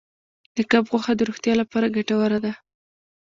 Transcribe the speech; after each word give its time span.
د 0.55 0.57
کب 0.71 0.83
غوښه 0.91 1.13
د 1.15 1.21
روغتیا 1.29 1.53
لپاره 1.61 1.93
ګټوره 1.95 2.39
ده. 2.45 2.53